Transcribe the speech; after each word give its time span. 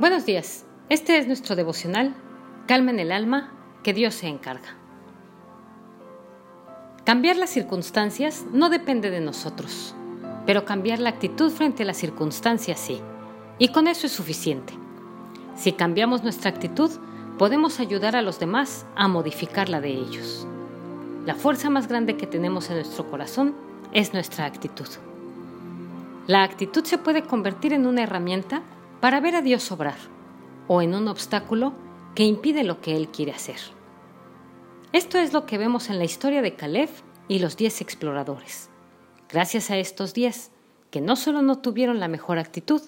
Buenos 0.00 0.26
días, 0.26 0.64
este 0.88 1.18
es 1.18 1.28
nuestro 1.28 1.54
devocional, 1.54 2.16
Calma 2.66 2.90
en 2.90 2.98
el 2.98 3.12
alma, 3.12 3.52
que 3.84 3.94
Dios 3.94 4.14
se 4.14 4.26
encarga. 4.26 4.76
Cambiar 7.04 7.36
las 7.36 7.50
circunstancias 7.50 8.44
no 8.52 8.70
depende 8.70 9.10
de 9.10 9.20
nosotros, 9.20 9.94
pero 10.46 10.64
cambiar 10.64 10.98
la 10.98 11.10
actitud 11.10 11.48
frente 11.52 11.84
a 11.84 11.86
las 11.86 11.96
circunstancias 11.96 12.80
sí, 12.80 13.00
y 13.60 13.68
con 13.68 13.86
eso 13.86 14.06
es 14.06 14.12
suficiente. 14.12 14.74
Si 15.54 15.70
cambiamos 15.70 16.24
nuestra 16.24 16.50
actitud, 16.50 16.90
podemos 17.38 17.78
ayudar 17.78 18.16
a 18.16 18.22
los 18.22 18.40
demás 18.40 18.86
a 18.96 19.06
modificar 19.06 19.68
la 19.68 19.80
de 19.80 19.90
ellos. 19.90 20.44
La 21.24 21.36
fuerza 21.36 21.70
más 21.70 21.86
grande 21.86 22.16
que 22.16 22.26
tenemos 22.26 22.68
en 22.68 22.76
nuestro 22.76 23.08
corazón 23.08 23.54
es 23.92 24.12
nuestra 24.12 24.46
actitud. 24.46 24.88
La 26.26 26.42
actitud 26.42 26.82
se 26.82 26.98
puede 26.98 27.22
convertir 27.22 27.72
en 27.72 27.86
una 27.86 28.02
herramienta 28.02 28.62
para 29.04 29.20
ver 29.20 29.36
a 29.36 29.42
Dios 29.42 29.70
obrar 29.70 29.98
o 30.66 30.80
en 30.80 30.94
un 30.94 31.08
obstáculo 31.08 31.74
que 32.14 32.24
impide 32.24 32.64
lo 32.64 32.80
que 32.80 32.96
Él 32.96 33.08
quiere 33.08 33.32
hacer. 33.32 33.58
Esto 34.94 35.18
es 35.18 35.34
lo 35.34 35.44
que 35.44 35.58
vemos 35.58 35.90
en 35.90 35.98
la 35.98 36.04
historia 36.04 36.40
de 36.40 36.54
Caleb 36.54 36.88
y 37.28 37.40
los 37.40 37.58
diez 37.58 37.82
exploradores. 37.82 38.70
Gracias 39.28 39.70
a 39.70 39.76
estos 39.76 40.14
diez, 40.14 40.52
que 40.90 41.02
no 41.02 41.16
solo 41.16 41.42
no 41.42 41.58
tuvieron 41.58 42.00
la 42.00 42.08
mejor 42.08 42.38
actitud, 42.38 42.80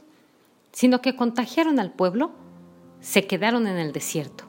sino 0.72 1.02
que 1.02 1.16
contagiaron 1.16 1.78
al 1.78 1.92
pueblo, 1.92 2.30
se 3.00 3.26
quedaron 3.26 3.66
en 3.66 3.76
el 3.76 3.92
desierto, 3.92 4.44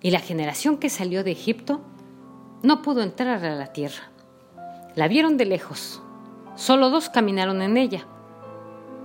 y 0.00 0.12
la 0.12 0.20
generación 0.20 0.78
que 0.78 0.90
salió 0.90 1.24
de 1.24 1.32
Egipto 1.32 1.80
no 2.62 2.82
pudo 2.82 3.02
entrar 3.02 3.44
a 3.44 3.56
la 3.56 3.72
tierra. 3.72 4.12
La 4.94 5.08
vieron 5.08 5.38
de 5.38 5.46
lejos, 5.46 6.00
solo 6.54 6.88
dos 6.88 7.08
caminaron 7.08 7.62
en 7.62 7.78
ella. 7.78 8.06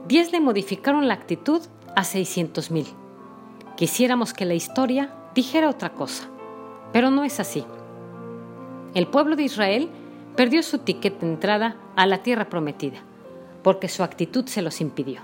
Diez 0.08 0.31
le 0.31 0.40
modificaron 0.40 1.08
la 1.08 1.16
actitud 1.16 1.64
a 1.95 2.04
600 2.04 2.72
mil. 2.72 2.88
Quisiéramos 3.78 4.33
que 4.33 4.45
la 4.45 4.53
historia 4.53 5.14
dijera 5.33 5.70
otra 5.70 5.94
cosa, 5.94 6.30
pero 6.94 7.09
no 7.09 7.23
es 7.23 7.39
así. 7.39 7.66
El 8.94 9.08
pueblo 9.08 9.36
de 9.36 9.44
Israel 9.44 9.89
perdió 10.36 10.64
su 10.64 10.80
ticket 10.80 11.20
de 11.20 11.28
entrada 11.28 11.75
a 11.95 12.05
la 12.05 12.22
tierra 12.23 12.50
prometida, 12.50 13.00
porque 13.64 13.89
su 13.89 14.03
actitud 14.03 14.45
se 14.45 14.61
los 14.61 14.81
impidió. 14.81 15.22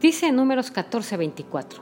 Dice 0.00 0.28
en 0.28 0.36
números 0.36 0.72
14:24, 0.72 1.80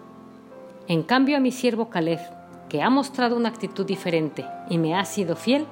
En 0.88 1.02
cambio 1.02 1.36
a 1.36 1.40
mi 1.40 1.52
siervo 1.52 1.88
Caleb, 1.88 2.20
que 2.68 2.82
ha 2.82 2.90
mostrado 2.90 3.36
una 3.36 3.48
actitud 3.48 3.86
diferente 3.86 4.44
y 4.68 4.78
me 4.78 4.94
ha 4.94 5.04
sido 5.04 5.36
fiel, 5.36 5.66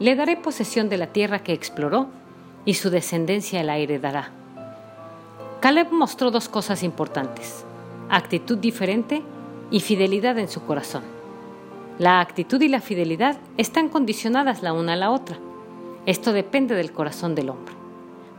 le 0.00 0.16
daré 0.16 0.36
posesión 0.36 0.88
de 0.88 0.98
la 0.98 1.08
tierra 1.08 1.42
que 1.42 1.52
exploró 1.52 2.08
y 2.64 2.74
su 2.74 2.90
descendencia 2.90 3.62
la 3.62 3.76
heredará 3.78 4.32
Caleb 5.64 5.92
mostró 5.92 6.30
dos 6.30 6.50
cosas 6.50 6.82
importantes, 6.82 7.64
actitud 8.10 8.58
diferente 8.58 9.22
y 9.70 9.80
fidelidad 9.80 10.38
en 10.38 10.48
su 10.48 10.62
corazón. 10.66 11.04
La 11.98 12.20
actitud 12.20 12.60
y 12.60 12.68
la 12.68 12.82
fidelidad 12.82 13.38
están 13.56 13.88
condicionadas 13.88 14.62
la 14.62 14.74
una 14.74 14.92
a 14.92 14.96
la 14.96 15.10
otra. 15.10 15.38
Esto 16.04 16.34
depende 16.34 16.74
del 16.74 16.92
corazón 16.92 17.34
del 17.34 17.48
hombre. 17.48 17.72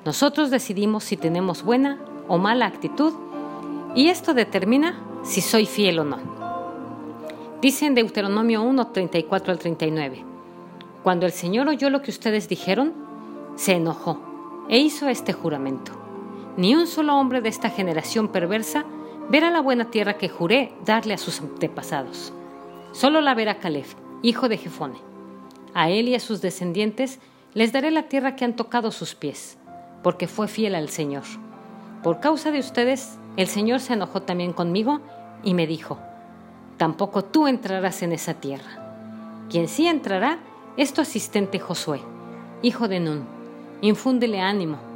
Nosotros 0.05 0.51
decidimos 0.51 1.03
si 1.03 1.17
tenemos 1.17 1.63
buena 1.63 1.97
o 2.27 2.37
mala 2.37 2.67
actitud 2.67 3.13
y 3.95 4.09
esto 4.09 4.35
determina 4.35 5.01
si 5.23 5.41
soy 5.41 5.65
fiel 5.65 5.97
o 5.97 6.03
no. 6.03 6.19
Dice 7.59 7.87
en 7.87 7.95
Deuteronomio 7.95 8.61
1, 8.61 8.87
34 8.89 9.51
al 9.51 9.57
39, 9.57 10.23
Cuando 11.01 11.25
el 11.25 11.31
Señor 11.31 11.69
oyó 11.69 11.89
lo 11.89 12.03
que 12.03 12.11
ustedes 12.11 12.47
dijeron, 12.47 12.93
se 13.55 13.73
enojó 13.73 14.19
e 14.69 14.77
hizo 14.77 15.09
este 15.09 15.33
juramento 15.33 16.05
ni 16.58 16.73
un 16.73 16.88
solo 16.88 17.17
hombre 17.17 17.42
de 17.42 17.50
esta 17.50 17.70
generación 17.70 18.30
perversa 18.30 18.86
verá 19.30 19.52
la 19.52 19.59
buena 19.59 19.92
tierra 19.92 20.17
que 20.17 20.30
juré 20.30 20.73
darle 20.86 21.14
a 21.14 21.17
sus 21.17 21.42
antepasados. 21.42 22.31
Solo 22.94 23.20
la 23.22 23.34
verá 23.34 23.59
Caleb, 23.59 23.86
hijo 24.22 24.48
de 24.48 24.58
Jefone. 24.58 24.98
A 25.73 25.89
él 25.89 26.08
y 26.08 26.15
a 26.15 26.20
sus 26.20 26.42
descendientes 26.42 27.20
les 27.54 27.73
daré 27.73 27.92
la 27.92 28.04
tierra 28.04 28.36
que 28.36 28.45
han 28.45 28.55
tocado 28.55 28.92
sus 28.92 29.15
pies, 29.15 29.58
porque 30.02 30.27
fue 30.27 30.48
fiel 30.48 30.76
al 30.76 30.89
Señor. 30.89 31.23
Por 32.04 32.20
causa 32.20 32.52
de 32.52 32.60
ustedes, 32.60 33.17
el 33.36 33.48
Señor 33.48 33.82
se 33.82 33.94
enojó 33.94 34.21
también 34.21 34.54
conmigo 34.54 35.02
y 35.44 35.54
me 35.54 35.67
dijo, 35.67 35.99
tampoco 36.77 37.26
tú 37.26 37.48
entrarás 37.48 38.02
en 38.02 38.14
esa 38.14 38.36
tierra. 38.36 39.45
Quien 39.49 39.67
sí 39.67 39.88
entrará 39.88 40.39
es 40.77 40.94
tu 40.94 41.02
asistente 41.02 41.60
Josué, 41.60 41.99
hijo 42.61 42.88
de 42.88 42.99
Nun. 43.02 43.26
Infúndele 43.82 44.39
ánimo 44.39 44.95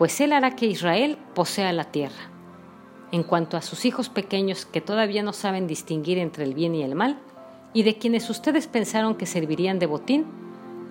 pues 0.00 0.18
Él 0.22 0.32
hará 0.32 0.56
que 0.56 0.64
Israel 0.64 1.18
posea 1.34 1.74
la 1.74 1.84
tierra. 1.84 2.30
En 3.12 3.22
cuanto 3.22 3.58
a 3.58 3.60
sus 3.60 3.84
hijos 3.84 4.08
pequeños 4.08 4.64
que 4.64 4.80
todavía 4.80 5.22
no 5.22 5.34
saben 5.34 5.66
distinguir 5.66 6.16
entre 6.16 6.44
el 6.44 6.54
bien 6.54 6.74
y 6.74 6.82
el 6.82 6.94
mal, 6.94 7.18
y 7.74 7.82
de 7.82 7.98
quienes 7.98 8.30
ustedes 8.30 8.66
pensaron 8.66 9.14
que 9.14 9.26
servirían 9.26 9.78
de 9.78 9.84
botín, 9.84 10.24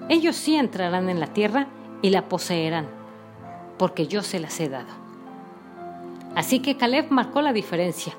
ellos 0.10 0.36
sí 0.36 0.54
entrarán 0.54 1.10
en 1.10 1.20
la 1.20 1.34
tierra 1.34 1.70
y 2.04 2.12
la 2.12 2.30
poseerán, 2.30 2.88
porque 3.80 4.06
yo 4.06 4.22
se 4.22 4.40
las 4.40 4.60
he 4.60 4.70
dado. 4.70 4.94
Así 6.36 6.60
que 6.60 6.78
Caleb 6.78 7.10
marcó 7.10 7.42
la 7.42 7.52
diferencia. 7.52 8.14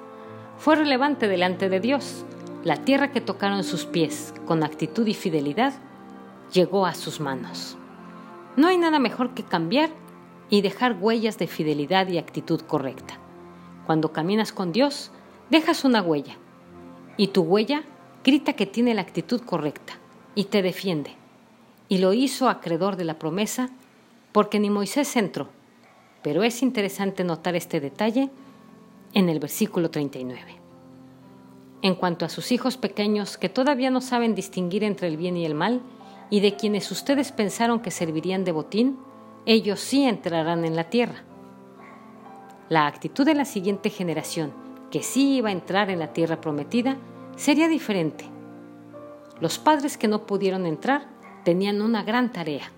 Fue 0.59 0.75
relevante 0.75 1.29
delante 1.29 1.69
de 1.69 1.79
Dios. 1.79 2.25
La 2.65 2.79
tierra 2.79 3.12
que 3.12 3.21
tocaron 3.21 3.62
sus 3.62 3.87
pies 3.87 4.34
con 4.45 4.65
actitud 4.65 5.06
y 5.06 5.15
fidelidad 5.15 5.73
llegó 6.53 6.84
a 6.84 6.95
sus 6.95 7.21
manos. 7.21 7.77
No 8.56 8.67
hay 8.67 8.77
nada 8.77 8.99
mejor 8.99 9.34
que 9.34 9.45
cambiar 9.45 9.91
y 10.50 10.62
dejar 10.62 10.99
huellas 11.00 11.38
de 11.38 11.47
fidelidad 11.47 12.09
y 12.09 12.19
actitud 12.19 12.61
correcta. 12.61 13.19
Cuando 13.87 14.12
caminas 14.12 14.53
con 14.53 14.72
Dios, 14.72 15.12
dejas 15.49 15.84
una 15.84 16.03
huella 16.03 16.37
y 17.16 17.28
tu 17.28 17.43
huella 17.43 17.84
grita 18.25 18.53
que 18.53 18.66
tiene 18.66 18.94
la 18.94 19.03
actitud 19.03 19.41
correcta 19.41 19.94
y 20.34 20.44
te 20.44 20.62
defiende. 20.62 21.12
Y 21.88 21.99
lo 21.99 22.12
hizo 22.12 22.49
acreedor 22.49 22.97
de 22.97 23.05
la 23.05 23.19
promesa 23.19 23.71
porque 24.33 24.61
ni 24.61 24.71
Moisés 24.71 25.16
entró. 25.16 25.49
Pero 26.22 26.43
es 26.43 26.62
interesante 26.62 27.25
notar 27.25 27.56
este 27.56 27.81
detalle 27.81 28.31
en 29.15 29.28
el 29.28 29.41
versículo 29.41 29.91
39. 29.91 30.56
En 31.82 31.94
cuanto 31.94 32.27
a 32.27 32.28
sus 32.28 32.53
hijos 32.53 32.77
pequeños 32.77 33.38
que 33.38 33.49
todavía 33.49 33.91
no 33.91 34.00
saben 34.00 34.34
distinguir 34.34 34.84
entre 34.84 35.09
el 35.09 35.17
bien 35.17 35.37
y 35.37 35.47
el 35.47 35.55
mal, 35.55 35.81
y 36.28 36.41
de 36.41 36.55
quienes 36.55 36.91
ustedes 36.91 37.32
pensaron 37.32 37.81
que 37.81 37.91
servirían 37.91 38.44
de 38.44 38.53
botín, 38.53 38.99
ellos 39.47 39.81
sí 39.81 40.05
entrarán 40.05 40.65
en 40.65 40.77
la 40.77 40.84
tierra. 40.84 41.23
La 42.69 42.87
actitud 42.87 43.25
de 43.25 43.34
la 43.34 43.45
siguiente 43.45 43.91
generación, 43.91 44.53
que 44.91 45.03
sí 45.03 45.37
iba 45.37 45.49
a 45.49 45.53
entrar 45.53 45.91
en 45.91 45.99
la 45.99 46.12
tierra 46.12 46.41
prometida, 46.41 46.99
sería 47.37 47.69
diferente. 47.69 48.27
Los 49.41 49.59
padres 49.59 49.97
que 49.97 50.09
no 50.09 50.27
pudieron 50.27 50.67
entrar 50.67 51.09
tenían 51.45 51.81
una 51.81 52.03
gran 52.03 52.33
tarea. 52.33 52.71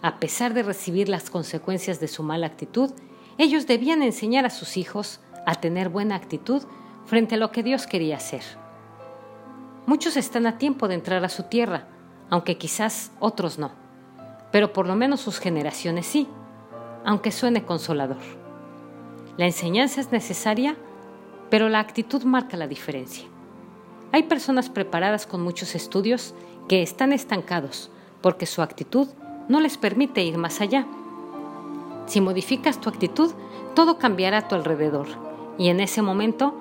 A 0.00 0.18
pesar 0.18 0.54
de 0.54 0.62
recibir 0.62 1.08
las 1.08 1.30
consecuencias 1.30 2.00
de 2.00 2.08
su 2.08 2.22
mala 2.22 2.46
actitud, 2.46 2.90
ellos 3.38 3.66
debían 3.66 4.02
enseñar 4.02 4.46
a 4.46 4.50
sus 4.50 4.76
hijos 4.76 5.20
a 5.46 5.56
tener 5.56 5.90
buena 5.90 6.16
actitud 6.16 6.62
frente 7.04 7.34
a 7.34 7.38
lo 7.38 7.52
que 7.52 7.62
Dios 7.62 7.86
quería 7.86 8.16
hacer. 8.16 8.42
Muchos 9.86 10.16
están 10.16 10.46
a 10.46 10.58
tiempo 10.58 10.88
de 10.88 10.94
entrar 10.94 11.22
a 11.24 11.28
su 11.28 11.44
tierra, 11.44 11.86
aunque 12.30 12.56
quizás 12.56 13.12
otros 13.20 13.58
no 13.58 13.81
pero 14.52 14.72
por 14.72 14.86
lo 14.86 14.94
menos 14.94 15.20
sus 15.20 15.40
generaciones 15.40 16.06
sí, 16.06 16.28
aunque 17.04 17.32
suene 17.32 17.64
consolador. 17.64 18.22
La 19.36 19.46
enseñanza 19.46 20.00
es 20.00 20.12
necesaria, 20.12 20.76
pero 21.50 21.68
la 21.68 21.80
actitud 21.80 22.22
marca 22.22 22.56
la 22.56 22.68
diferencia. 22.68 23.24
Hay 24.12 24.24
personas 24.24 24.68
preparadas 24.68 25.26
con 25.26 25.42
muchos 25.42 25.74
estudios 25.74 26.34
que 26.68 26.82
están 26.82 27.12
estancados 27.12 27.90
porque 28.20 28.46
su 28.46 28.62
actitud 28.62 29.08
no 29.48 29.58
les 29.58 29.78
permite 29.78 30.22
ir 30.22 30.38
más 30.38 30.60
allá. 30.60 30.86
Si 32.06 32.20
modificas 32.20 32.80
tu 32.80 32.88
actitud, 32.88 33.32
todo 33.74 33.98
cambiará 33.98 34.38
a 34.38 34.48
tu 34.48 34.54
alrededor 34.54 35.06
y 35.58 35.68
en 35.68 35.80
ese 35.80 36.02
momento 36.02 36.54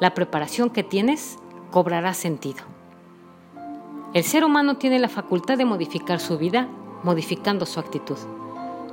la 0.00 0.14
preparación 0.14 0.70
que 0.70 0.82
tienes 0.82 1.38
cobrará 1.70 2.14
sentido. 2.14 2.62
El 4.14 4.24
ser 4.24 4.44
humano 4.44 4.76
tiene 4.76 4.98
la 4.98 5.08
facultad 5.08 5.58
de 5.58 5.64
modificar 5.64 6.20
su 6.20 6.38
vida 6.38 6.68
modificando 7.02 7.66
su 7.66 7.80
actitud. 7.80 8.18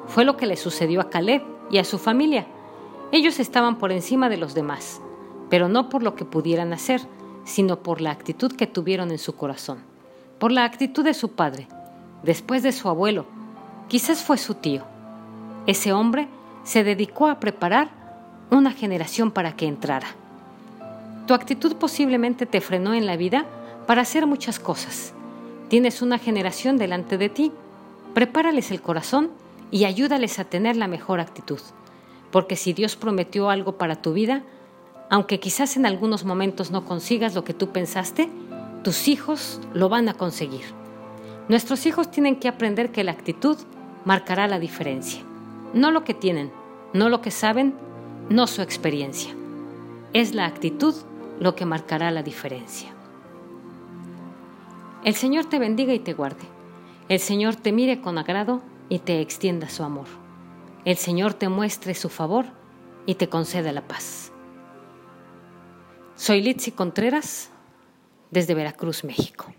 Fue 0.08 0.26
lo 0.26 0.38
que 0.38 0.46
le 0.46 0.58
sucedió 0.58 1.02
a 1.02 1.10
Caleb 1.10 1.44
y 1.72 1.78
a 1.78 1.84
su 1.84 1.98
familia. 1.98 2.46
Ellos 3.12 3.40
estaban 3.40 3.78
por 3.78 3.92
encima 3.92 4.30
de 4.30 4.38
los 4.38 4.54
demás, 4.54 5.02
pero 5.50 5.68
no 5.68 5.90
por 5.90 6.04
lo 6.04 6.16
que 6.16 6.26
pudieran 6.26 6.74
hacer, 6.74 7.02
sino 7.44 7.80
por 7.80 8.02
la 8.02 8.12
actitud 8.12 8.52
que 8.52 8.68
tuvieron 8.68 9.12
en 9.12 9.18
su 9.18 9.36
corazón, 9.36 9.80
por 10.40 10.52
la 10.52 10.66
actitud 10.66 11.04
de 11.04 11.14
su 11.14 11.32
padre, 11.32 11.68
después 12.24 12.64
de 12.64 12.72
su 12.72 12.90
abuelo, 12.90 13.26
quizás 13.88 14.24
fue 14.24 14.38
su 14.38 14.56
tío. 14.56 14.84
Ese 15.68 15.94
hombre 15.94 16.28
se 16.64 16.84
dedicó 16.84 17.28
a 17.28 17.40
preparar 17.40 17.90
una 18.52 18.72
generación 18.72 19.32
para 19.32 19.56
que 19.56 19.68
entrara. 19.68 20.08
Tu 21.28 21.34
actitud 21.34 21.76
posiblemente 21.76 22.46
te 22.46 22.62
frenó 22.62 22.94
en 22.94 23.06
la 23.06 23.18
vida 23.18 23.46
para 23.88 24.02
hacer 24.02 24.28
muchas 24.28 24.60
cosas. 24.60 25.14
Tienes 25.70 26.02
una 26.02 26.20
generación 26.20 26.78
delante 26.78 27.18
de 27.18 27.30
ti 27.30 27.52
prepárales 28.16 28.72
el 28.72 28.82
corazón 28.82 29.30
y 29.70 29.86
ayúdales 29.86 30.40
a 30.40 30.46
tener 30.46 30.76
la 30.76 30.88
mejor 30.88 31.20
actitud. 31.20 31.60
Porque 32.32 32.56
si 32.56 32.74
Dios 32.74 32.96
prometió 32.96 33.52
algo 33.52 33.78
para 33.78 34.02
tu 34.02 34.14
vida, 34.14 34.42
Aunque 35.10 35.40
quizás 35.40 35.78
en 35.78 35.86
algunos 35.86 36.26
momentos 36.26 36.72
no 36.72 36.86
consigas 36.86 37.36
lo 37.36 37.44
que 37.44 37.54
tú 37.54 37.70
pensaste, 37.70 38.30
tus 38.84 39.08
hijos 39.08 39.62
lo 39.74 39.90
van 39.90 40.10
a 40.10 40.16
conseguir. 40.16 40.66
Nuestros 41.48 41.86
hijos 41.86 42.10
tienen 42.10 42.38
que 42.38 42.48
aprender 42.48 42.92
que 42.92 43.04
la 43.04 43.12
actitud 43.12 43.58
marcará 44.04 44.48
la 44.48 44.60
diferencia. 44.60 45.22
No 45.74 45.92
lo 45.92 46.04
que 46.04 46.14
tienen, 46.14 46.52
no 46.94 47.10
lo 47.10 47.22
que 47.22 47.32
saben, 47.32 47.76
no 48.30 48.48
su 48.48 48.62
experiencia. 48.62 49.36
Es 50.14 50.34
la 50.34 50.46
actitud 50.46 50.96
lo 51.40 51.56
que 51.56 51.66
marcará 51.66 52.10
la 52.10 52.24
diferencia. 52.24 52.90
El 55.04 55.14
Señor 55.14 55.46
te 55.46 55.60
bendiga 55.60 55.94
y 55.94 56.00
te 56.00 56.14
guarde. 56.14 56.55
El 57.08 57.20
Señor 57.20 57.56
te 57.56 57.72
mire 57.72 58.02
con 58.02 58.18
agrado 58.18 58.64
y 58.90 58.98
te 58.98 59.22
extienda 59.22 59.70
su 59.70 59.84
amor. 59.84 60.08
El 60.86 60.98
Señor 60.98 61.36
te 61.36 61.50
muestre 61.50 61.94
su 61.94 62.10
favor 62.10 62.46
y 63.06 63.14
te 63.16 63.30
conceda 63.30 63.72
la 63.72 63.88
paz. 63.88 64.32
Soy 66.16 66.42
Litsi 66.42 66.72
Contreras 66.72 67.52
desde 68.32 68.56
Veracruz, 68.56 69.04
México. 69.04 69.54